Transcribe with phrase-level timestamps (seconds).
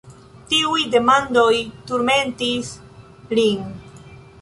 [0.53, 1.53] Tiuj demandoj
[1.91, 2.75] turmentis
[3.41, 3.73] lin.